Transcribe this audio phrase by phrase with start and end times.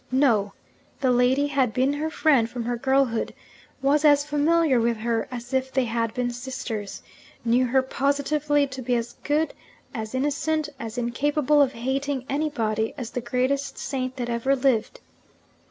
[0.11, 0.53] No!
[0.99, 3.35] the lady had been her friend from her girlhood,
[3.83, 7.03] was as familiar with her as if they had been sisters
[7.45, 9.53] knew her positively to be as good,
[9.93, 15.01] as innocent, as incapable of hating anybody, as the greatest saint that ever lived.